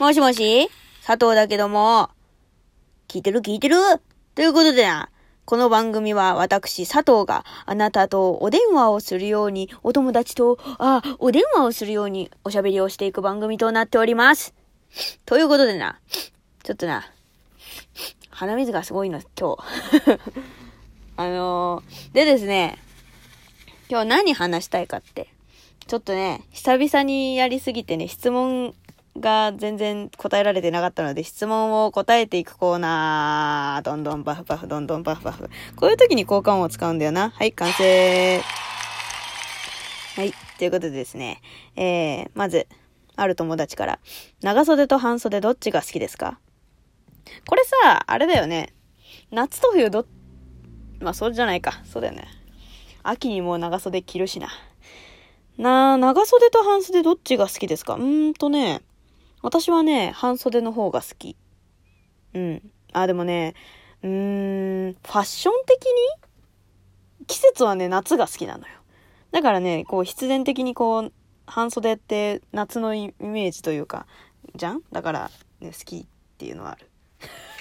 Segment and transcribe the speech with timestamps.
[0.00, 0.68] もしもし？
[1.06, 2.10] 佐藤だけども。
[3.06, 3.42] 聞いてる？
[3.42, 3.76] 聞いてる？
[4.34, 5.08] ということでな。
[5.44, 14.52] この番組は私、佐藤があなたとお電話をするように、お友達と、あ、お電話をするようにおしゃべりをしていく番組となっております。
[15.26, 16.00] ということでな。
[16.64, 17.08] ちょっとな。
[18.30, 20.20] 鼻水がすごいの、今日。
[21.16, 22.78] あのー、でですね。
[23.88, 25.28] 今日何話したいかって。
[25.86, 28.74] ちょっとね、久々にやりすぎてね、質問
[29.18, 33.82] が全然答えられてなかったので、質問を答えていくコーナー。
[33.82, 35.48] どんどんバフバフ、どんどんバフバフ。
[35.76, 37.30] こういう時に効果音を使うんだよな。
[37.30, 38.40] はい、完成。
[40.16, 41.40] はい、ということでですね。
[41.76, 42.66] えー、まず、
[43.16, 44.00] ある友達から、
[44.42, 46.38] 長袖と半袖どっちが好きですか？
[47.46, 48.74] これさ、あれだよね。
[49.30, 50.06] 夏と冬ど、
[51.00, 51.80] まあそうじゃないか。
[51.84, 52.26] そうだよね。
[53.04, 54.48] 秋にもう長袖着るしな。
[55.56, 57.94] な、長袖と半袖どっちが好きですか？
[57.94, 58.82] うーんとね、
[59.44, 61.36] 私はね、半袖の方が好き。
[62.32, 62.70] うん。
[62.94, 63.52] あ、でもね、
[64.02, 67.26] うーん、ファッション的に？
[67.26, 68.72] 季節はね、夏が好きなのよ。
[69.32, 71.12] だからね、こう必然的にこう、
[71.46, 74.06] 半袖って夏のイメージというか、
[74.56, 74.80] じゃん？
[74.92, 76.06] だから、ね、好きっ
[76.38, 76.90] ていうのはある。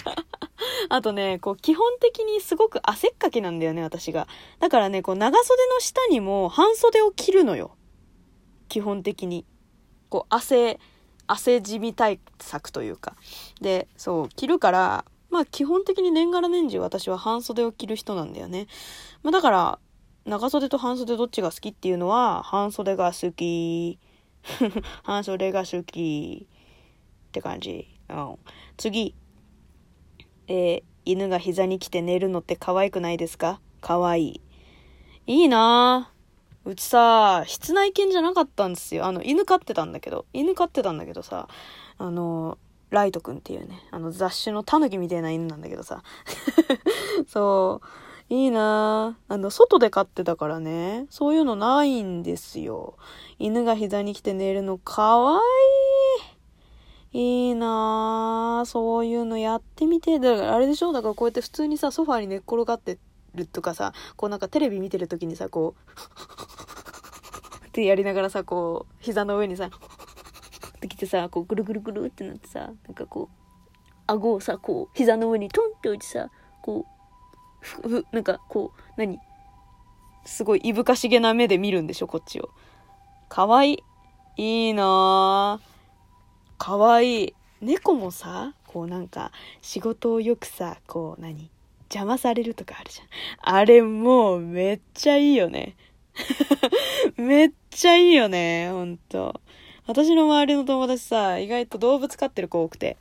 [0.87, 4.29] あとね、こう、基本的にすごく汗っかきなんだよね、私が。
[4.59, 7.75] だからね、こう、長袖の下にも半袖を着るのよ。
[8.69, 9.45] 基本的に。
[10.07, 10.79] こう、汗、
[11.27, 13.15] 汗じみ対策というか。
[13.61, 18.67] で、そう、着るから、まあ基本的に年がら年中私は半袖を着る人なんだよね。
[19.23, 19.79] まあだから、
[20.25, 23.99] 長袖と半袖どっちが好きっていうのは、半袖が好き。
[25.03, 26.47] 半袖が好き。
[27.27, 27.87] って感じ。
[28.09, 28.35] うん。
[28.77, 29.15] 次。
[30.47, 33.59] えー、犬が膝に来て寝るのって可愛くないですか？
[33.81, 34.41] 可愛い。
[35.25, 36.12] いいなぁ。
[36.65, 39.05] うちさ、室内犬じゃなかったんですよ。
[39.05, 41.49] あの、犬飼ってたんだけど、犬飼ってたんだけどさ、
[41.97, 42.57] あの、
[42.89, 46.03] ライトくんっていうね、あの雑種のタヌキみたいな犬なんだけどさ。
[47.27, 47.81] そ
[48.29, 49.33] う、いいなぁ。
[49.33, 52.95] あの、外で飼ってたからね、そういうのないんですよ。
[53.39, 55.39] 犬が膝に来て寝るの可愛
[57.11, 57.47] い。
[57.47, 58.65] いいなぁ。
[58.65, 60.17] そういうのやってみて。
[60.19, 60.93] だからあれでしょ？
[60.93, 62.97] だからこうやって普通にさ、ソファーに寝っ転がって
[63.35, 69.69] るとかさ、こうなんかテレビ見てる時にさ、こう、ってやりながらさ、こう、膝の上にさ、
[70.77, 73.35] ってきてさ、こうぐるぐるぐるってなってさ、なんかこう、
[74.05, 76.29] 顎をさ、こう、膝の上にトンって置いてさ、
[76.61, 79.19] こう、ふ、ふ、なんかこう、何
[80.25, 82.49] すごいいぶかしげな目で見るんでしょ、こっちを。
[83.29, 83.83] かわいい。
[84.35, 85.59] いいな。
[86.57, 87.33] かわいい。
[87.61, 91.49] 猫もさ、こうなんか、仕事をよくさ、こう何
[91.93, 93.55] 邪魔されるとかあるじゃん。
[93.55, 95.75] あれもうめっちゃいいよね。
[97.17, 99.41] めっちゃいいよね、ほんと。
[99.85, 102.97] 私の周りの友達さ、意外と動物飼ってる子多くて。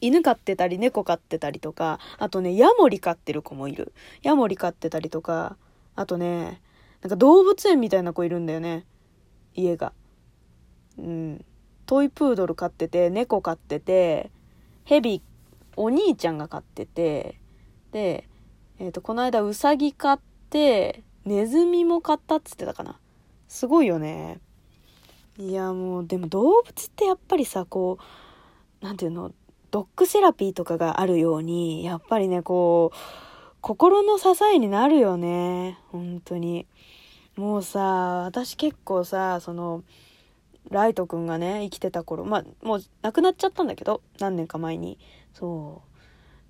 [0.00, 3.92] 犬飼ってたり、猫飼ってたりとか、あとね、ヤモリ飼ってる子もいる。
[4.22, 5.56] ヤモリ飼ってたりとか、
[5.94, 6.62] あとね、
[7.02, 8.86] なんか動物園みたいな子いるんだよね。
[9.54, 9.92] 家が。
[10.98, 11.44] うん。
[11.86, 14.30] トイプードル飼ってて、猫飼ってて、
[14.84, 15.22] ヘビ、
[15.76, 17.39] お兄ちゃんが飼ってて、
[17.92, 18.28] で、
[18.78, 22.98] えっ、と、この間ウサギ飼って、ネズミも飼ったっつってたかな。
[23.48, 24.40] すごいよね。
[25.38, 27.98] いや、もう、でも動物ってやっぱりさ、こ
[28.82, 29.32] う、なんていうの、
[29.70, 32.96] ドッグセラピーとかがあるように、やっぱりね、こう、
[33.60, 35.78] 心の支えになるよね。
[35.88, 36.66] 本当に。
[37.36, 39.84] もうさ、私結構さ、その、
[40.70, 44.98] ライトくんがね、生きてた頃、まあ、もう亡くなっちゃったんだけど、何年か前に。
[45.32, 45.89] そう。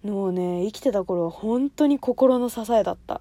[0.02, 3.20] もうね、生きてた頃は本当に心の支えだった。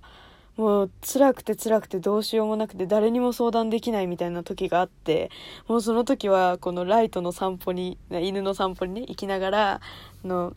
[0.55, 5.31] もう辛くて辛くてどうしようもなくて誰にも相談できないみたいな時があって、
[5.67, 9.81] もうその時はこのライトの散歩に、犬の散歩にね、行きながら、
[10.23, 10.53] の、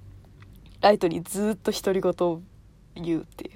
[0.81, 2.41] ライトにずっと独り言を
[2.97, 3.53] 言うっていう。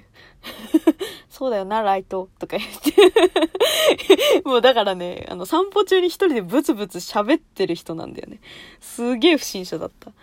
[1.37, 2.29] そうだよな、ライト。
[2.39, 4.41] とか言って。
[4.43, 8.39] もうだからね、あの、散歩中に一人でブツブツ喋ってる人なんだよね。
[8.79, 10.13] すげえ不審者だった。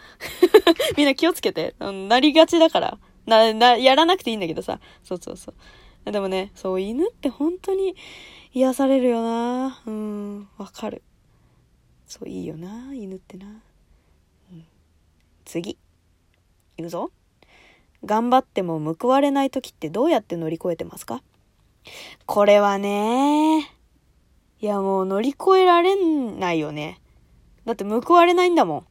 [0.99, 1.77] みんな気をつけて。
[1.79, 2.99] なりがちだから。
[3.27, 4.81] な、な、やらなくていいんだけどさ。
[5.05, 5.55] そうそうそ
[6.05, 6.11] う。
[6.11, 7.95] でもね、そう、犬って本当に
[8.53, 9.81] 癒されるよな。
[9.87, 11.05] うん、わかる。
[12.09, 13.47] そう、いいよな、犬ってな。
[14.51, 14.67] うん、
[15.45, 15.79] 次。
[16.77, 17.13] いくぞ。
[18.05, 21.23] 頑張っても報われない時ってどうやって乗り越えてますか？
[22.27, 23.61] これはね、
[24.61, 27.01] いやもう乗り越えられないよね。
[27.65, 28.87] だって報われないんだもん。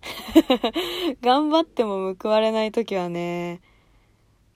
[1.22, 3.60] 頑張っても報われない時はね、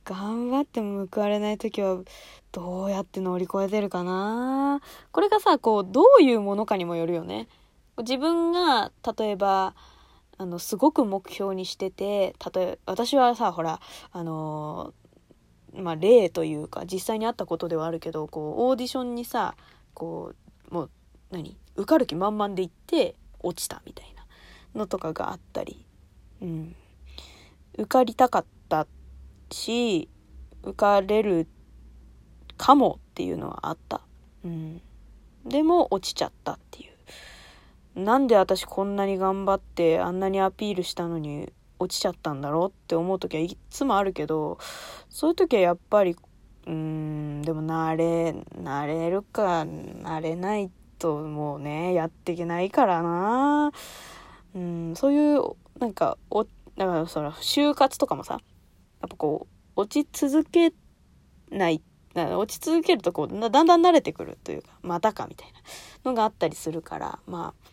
[0.04, 1.98] 頑張っても報われない時は
[2.52, 7.48] どうやって乗り越えてるかなこれがさ、こう、どういうものかにもよるよね。
[7.98, 9.74] 自分が、例えば、
[10.42, 13.80] あのすごく目標にしてて例えば私はさほら
[14.10, 14.92] あの
[15.72, 19.54] まあ例というか実際にあったことではあるけどこうオーディションにさ
[19.94, 20.34] こ
[20.68, 20.90] うもう
[21.30, 25.86] 何受かる気満々で行って落ちたみたいなのとかがあったり、
[26.40, 26.74] うん、
[27.74, 28.88] 受かりたかった
[29.52, 30.08] し
[30.64, 31.46] 受かれる
[32.56, 34.00] かもっていうのはあった。
[34.44, 34.80] うん。
[35.44, 36.91] でも落ちちゃったっていう。
[37.94, 44.58] なんで私こんなに頑張ってあんなにアピールしたのに落ちちゃったんだろうって思う時はいつもあるけど、
[45.10, 46.16] そういう時はやっぱり、
[46.66, 48.30] うん、でも慣れ、
[48.62, 53.72] 慣れるか、慣れないともうね、やっていけないからな。
[54.54, 55.42] うん、そういう、
[55.78, 58.34] なんか、お、だからその、就活とかもさ、
[59.00, 59.46] やっぱこ
[59.76, 60.72] う、落ち続け
[61.50, 61.82] ない
[62.14, 65.48] 落ち続けるとこうだんだん慣れてくるというかまたかみたい
[66.04, 67.71] なのがあったりするからまあ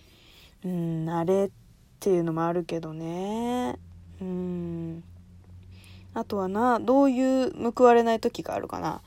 [0.64, 1.52] うん慣れっ
[2.00, 3.78] ていうのもあるけどね。
[4.22, 5.04] うん。
[6.14, 9.02] あとはなどういう報われない時があるかな。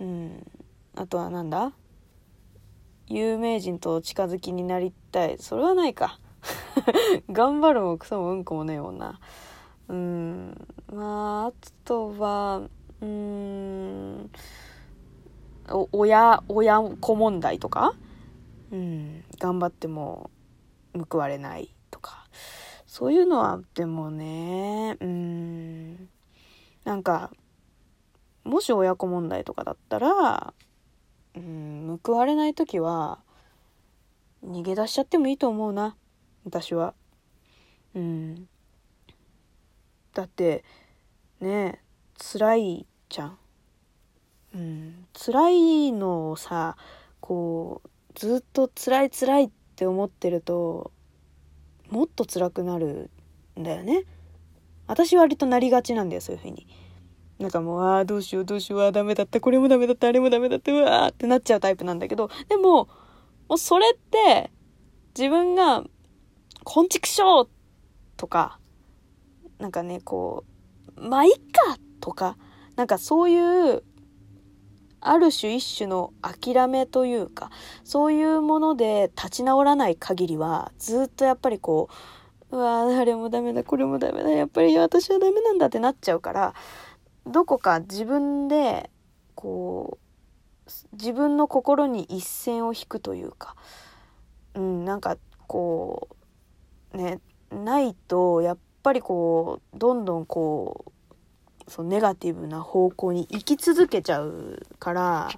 [0.00, 0.46] うん。
[0.94, 1.72] あとはなんだ？
[3.08, 5.38] 有名人と近づきになりたい。
[5.38, 6.18] それはないか。
[7.30, 9.18] 頑張るもクソもうんこもねえもんな。
[9.88, 10.66] うん。
[10.92, 11.52] まああ
[11.84, 12.62] とは
[13.00, 14.30] うーん、
[15.92, 17.92] 親、親子問題とか、
[18.70, 20.30] うん、頑張っても
[21.04, 22.26] 報われないとか、
[22.86, 26.08] そういうのはでもね、うん、
[26.84, 27.30] なんか、
[28.44, 30.54] もし親子問題とかだったら、
[31.34, 33.20] うん、報われない時は、
[34.44, 35.96] 逃げ出しちゃってもいいと思うな、
[36.44, 36.94] 私は。
[37.94, 38.48] うん。
[40.14, 40.64] だって、
[41.40, 41.80] ね
[42.18, 43.38] 辛いじゃん。
[44.54, 46.76] うん、辛いのをさ
[47.20, 50.90] こうずっと辛い辛いっって思ってると
[51.90, 53.10] もっと辛くなる
[53.60, 54.04] んだよね。
[54.86, 56.66] 私割となりがちなんだよそういう風に。
[57.38, 62.88] なんかもうああどうしようどうしようあダメだったこれもダメだったあれもダメだったうわーってなっちゃうタイプなんだけどでも
[63.46, 64.50] もうそれって
[65.14, 65.84] 自分が
[66.64, 67.48] 「こんちくしょう!」
[68.16, 68.58] とか
[69.58, 70.44] なんかねこ
[70.96, 72.38] う「まあいっか!」とか
[72.76, 73.38] なんかそうい
[73.76, 73.84] う
[75.00, 77.50] ある種一種の諦めというか
[77.84, 81.88] そういうもので立ち直らない限りはずっとやっぱりこ
[82.50, 86.54] ううわあれもダメだこれもダメだやっぱり私はダメなんだってなっちゃうから
[87.26, 88.90] どこか自分で
[89.34, 89.98] こ
[90.66, 93.56] う自分の心に一線を引くというか
[94.54, 95.16] うんなんか
[95.46, 96.08] こ
[96.92, 97.20] うね
[97.50, 100.92] ないとやっぱりこうどんどんこう
[101.68, 105.28] そのネガティブな方向に生き続けちゃうから、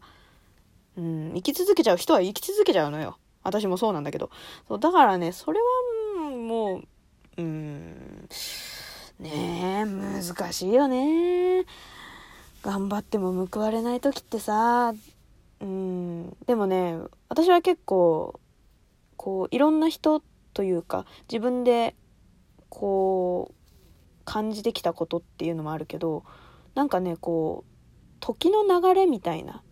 [0.97, 3.19] うん、生き続けちゃう人は生き続けちゃうのよ。
[3.45, 4.31] 私もそうなんだけど。
[4.69, 5.61] そうだからね、それ
[6.21, 6.83] はも
[7.37, 8.29] う、うん、
[9.21, 11.65] ねえ、難しいよね。
[12.63, 14.93] 頑張っても報われない時ってさ、
[15.61, 16.99] うん、でもね、
[17.29, 18.39] 私は結構、
[19.17, 20.23] こう、いろんな人
[20.53, 21.95] というか、自分で、
[22.69, 23.55] こう、
[24.29, 26.25] 感じてきたことっていうのもあるけど
[26.75, 27.73] なんかねこう
[28.21, 29.63] 時の流れみたいな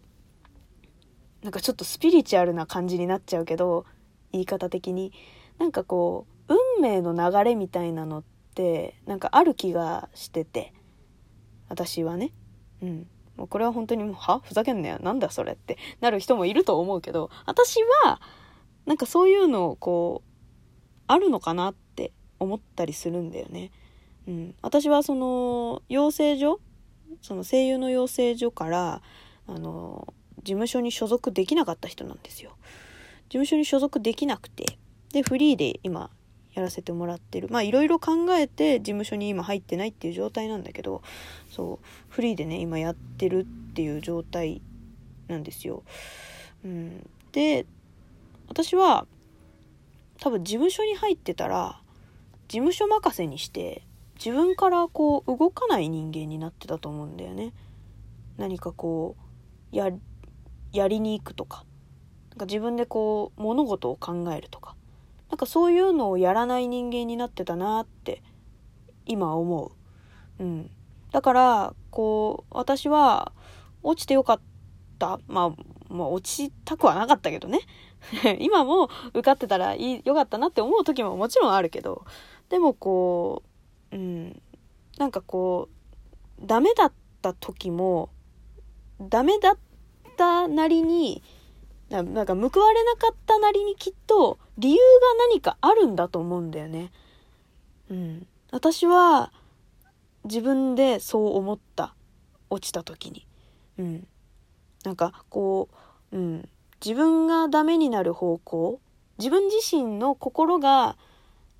[1.43, 3.85] なんかちょっとスピリチュアルな感じになっちゃうけど
[4.33, 5.13] 言い方的に
[5.59, 10.73] なんかこう運命の流れみたいなのってなんかある気がしてて
[11.69, 12.33] 私はね。
[12.83, 13.07] うん。
[13.37, 14.41] もうこれは本当にもうは？
[14.43, 14.99] ふざけんなよ。
[15.01, 18.21] なんだそれってなる人もいると思うけど私は
[18.87, 20.31] なんかそういうのをこう
[21.07, 23.71] あるのかなって思ったりするんだよね。
[24.27, 26.61] うん、私はその養成所
[27.23, 29.03] その声優の養成所から
[29.47, 32.57] あの事務所に所属できなかった人なんですよ。
[33.29, 34.79] 事務所に所属できなくて。
[35.13, 36.11] でフリーで今
[36.55, 37.49] やらせてもらってる。
[37.51, 41.03] まあいろいろ考えて事務所に今入ってないっていう状態なんだけど
[41.51, 44.61] そうフリーでね今やってるっていう状態
[45.29, 45.83] なんですよ、
[46.65, 47.67] うん、で
[48.49, 49.07] 私は
[50.21, 51.81] 多分事務所に入ってたら
[52.49, 53.83] 事務所任せにして
[54.17, 57.53] 自分からこう動かない人間になってたと思うんだよね。
[58.37, 59.17] 何かこ
[59.73, 59.91] うや
[60.73, 61.65] やりに行くとか。
[62.31, 64.77] なんか自分でこう物事を考えるとか。
[65.31, 68.23] なんかそういうのをやらない人間になってたなって
[69.07, 69.73] 今思
[70.39, 70.43] う。
[70.43, 70.71] うん、
[71.13, 73.33] だからこう私は
[73.83, 74.41] 落ちてよかっ
[74.99, 75.21] た。
[75.27, 77.61] まあまあ落ちたくはなかったけどね。
[78.39, 82.05] 今も受かってたらいいよかったなって思う時ももちろんあるけど。
[82.49, 83.56] でもこう
[83.93, 84.43] うん、
[84.99, 85.69] なんかこ
[86.43, 88.11] うダメだった時も
[89.01, 89.59] ダメだっ
[90.17, 91.23] たなりに
[91.89, 94.83] なんか報われなかったなりにきっと理由が
[95.31, 96.91] 何かあるんだと思うんだよね。
[97.91, 98.27] うん。
[98.51, 99.33] 私は、
[100.25, 101.95] 自分でそう思った。
[102.51, 103.27] 落ちた時に。
[103.79, 104.07] うん。
[104.85, 105.69] なんか、こ
[106.11, 106.49] う、うん。
[106.85, 108.81] 自分がダメになる方向
[109.19, 110.97] 自分自身の心が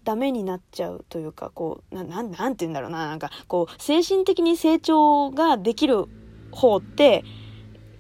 [0.07, 3.09] ダメになっちゃうというか、こう、な、なん、なんて言うんだろうな。
[3.09, 6.05] なんか、こう、精神的に成長ができる
[6.53, 7.25] 方って、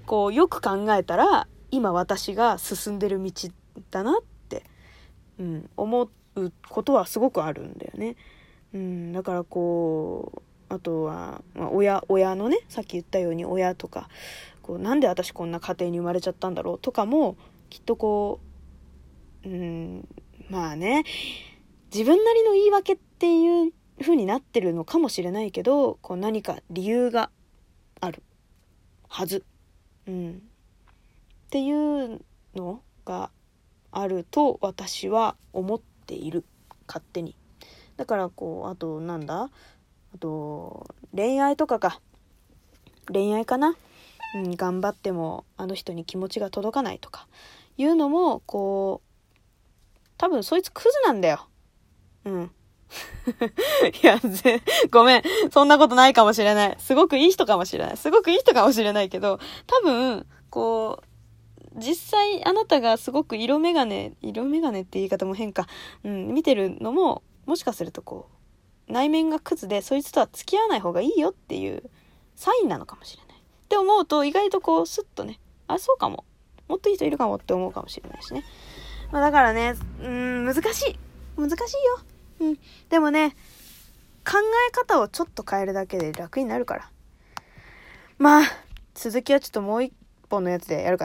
[0.06, 3.32] こう、よく考えたら、今私が進んでる道
[3.90, 4.62] だなって、
[5.40, 8.14] うん、思うことはすごくあるんだよね。
[8.72, 14.08] うん、だからこう、あとは、まあ、親、親のね、さっき言ったように親とか、
[14.62, 17.36] こう、なんで私こんな家庭に生まれちゃったんだろうとかも、
[17.68, 18.38] きっとこ
[19.44, 20.08] う、うん、
[20.48, 21.04] まあね、
[21.96, 23.72] 自分なりの言い訳っていう
[24.02, 27.30] 風になってるのかもしれないけど、こう何か理由が
[28.02, 28.22] ある
[29.08, 29.46] はず。
[30.06, 30.32] うん。
[30.32, 32.20] っていう
[32.54, 33.30] のが
[33.92, 36.44] あると私は思っている。
[36.86, 37.34] 勝手に。
[37.96, 39.44] だからこう、あとなんだ？
[39.44, 42.02] あと、恋愛とかか。
[43.10, 43.74] 恋愛かな？
[44.34, 47.26] うん、頑張ってもあの人に気持ちが届かないとか
[47.78, 49.38] いうのもこう
[50.18, 51.48] 多分そいつクズなんだよ。
[52.26, 52.50] うん。
[54.02, 55.23] いや、ぜ、ごめん。
[55.50, 56.76] そんなことないかもしれない。
[56.78, 57.97] すごくいい人かもしれない。
[57.97, 65.66] すごくいい人かもしれないけど、多分、こう、実際あなたがすごく色眼鏡、色眼鏡って言い方も変か。
[66.04, 68.28] うん、見てるのも、もしかするとこ
[68.88, 71.83] う、内面がクズで、そいつとは付き合わない方がいいよっていう
[72.35, 73.37] サインなのかもしれない。
[73.37, 76.25] って思うと、意外とこう、スッとね、あ、そうかも。
[76.68, 78.45] もっといい人いるかもって思うかもしれないしね。
[79.12, 80.99] まあだからね、うーん、難しい。
[81.37, 82.15] 難しいよ。
[82.40, 82.58] うん。
[82.88, 83.30] でもね、
[84.24, 84.38] 考
[84.68, 86.90] え方をちょっと変えるだけで楽になるから。
[88.18, 88.44] まあ、
[88.94, 89.92] 続きはちょっともう一
[90.28, 91.04] 本のやつでやるか